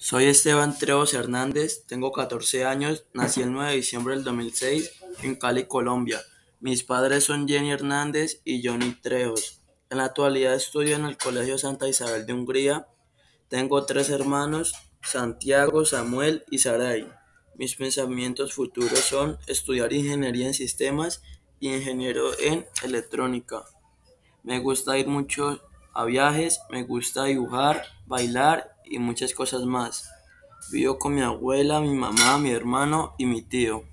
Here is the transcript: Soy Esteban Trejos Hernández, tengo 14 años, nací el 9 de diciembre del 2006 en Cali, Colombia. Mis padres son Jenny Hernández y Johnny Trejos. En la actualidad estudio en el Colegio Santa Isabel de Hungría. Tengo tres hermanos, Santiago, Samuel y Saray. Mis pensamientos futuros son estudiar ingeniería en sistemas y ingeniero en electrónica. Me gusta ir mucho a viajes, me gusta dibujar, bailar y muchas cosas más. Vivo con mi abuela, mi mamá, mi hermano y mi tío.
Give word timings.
Soy 0.00 0.26
Esteban 0.26 0.78
Trejos 0.78 1.12
Hernández, 1.12 1.84
tengo 1.86 2.12
14 2.12 2.64
años, 2.64 3.04
nací 3.14 3.42
el 3.42 3.52
9 3.52 3.70
de 3.70 3.76
diciembre 3.78 4.14
del 4.14 4.22
2006 4.22 4.92
en 5.24 5.34
Cali, 5.34 5.64
Colombia. 5.64 6.20
Mis 6.60 6.84
padres 6.84 7.24
son 7.24 7.48
Jenny 7.48 7.72
Hernández 7.72 8.40
y 8.44 8.64
Johnny 8.64 8.92
Trejos. 8.92 9.60
En 9.90 9.98
la 9.98 10.04
actualidad 10.04 10.54
estudio 10.54 10.94
en 10.94 11.04
el 11.04 11.18
Colegio 11.18 11.58
Santa 11.58 11.88
Isabel 11.88 12.26
de 12.26 12.32
Hungría. 12.32 12.86
Tengo 13.48 13.86
tres 13.86 14.08
hermanos, 14.10 14.74
Santiago, 15.02 15.84
Samuel 15.84 16.44
y 16.48 16.58
Saray. 16.58 17.10
Mis 17.56 17.74
pensamientos 17.74 18.52
futuros 18.54 19.00
son 19.00 19.36
estudiar 19.48 19.92
ingeniería 19.92 20.46
en 20.46 20.54
sistemas 20.54 21.22
y 21.58 21.74
ingeniero 21.74 22.38
en 22.38 22.68
electrónica. 22.84 23.64
Me 24.44 24.60
gusta 24.60 24.96
ir 24.96 25.08
mucho 25.08 25.60
a 25.92 26.04
viajes, 26.04 26.60
me 26.70 26.84
gusta 26.84 27.24
dibujar, 27.24 27.82
bailar 28.06 28.77
y 28.90 28.98
muchas 28.98 29.34
cosas 29.34 29.64
más. 29.64 30.10
Vivo 30.70 30.98
con 30.98 31.14
mi 31.14 31.22
abuela, 31.22 31.80
mi 31.80 31.94
mamá, 31.94 32.38
mi 32.38 32.50
hermano 32.50 33.14
y 33.18 33.26
mi 33.26 33.42
tío. 33.42 33.84